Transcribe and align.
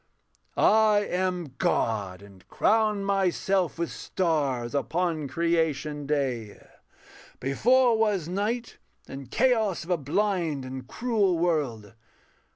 I 0.57 1.05
am 1.07 1.53
God, 1.59 2.23
and 2.23 2.47
crown 2.47 3.03
myself 3.03 3.77
with 3.77 3.91
stars. 3.91 4.73
Upon 4.73 5.27
creation 5.27 6.07
day: 6.07 6.59
before 7.39 7.95
was 7.95 8.27
night 8.27 8.79
And 9.07 9.29
chaos 9.29 9.83
of 9.83 9.91
a 9.91 9.97
blind 9.97 10.65
and 10.65 10.87
cruel 10.87 11.37
world. 11.37 11.93